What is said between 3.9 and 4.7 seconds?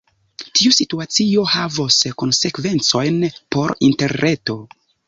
Interreto.